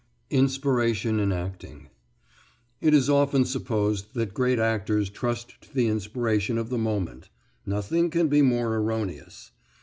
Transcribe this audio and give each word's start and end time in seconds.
INSPIRATION 0.31 1.19
IN 1.19 1.31
ACTING 1.31 1.89
It 2.81 2.95
is 2.95 3.07
often 3.07 3.45
supposed 3.45 4.15
that 4.15 4.33
great 4.33 4.57
actors 4.57 5.11
trust 5.11 5.61
to 5.61 5.71
the 5.75 5.85
inspiration 5.89 6.57
of 6.57 6.71
the 6.71 6.79
moment. 6.79 7.29
Nothing 7.67 8.09
can 8.09 8.27
be 8.27 8.41
more 8.41 8.73
erroneous. 8.75 9.51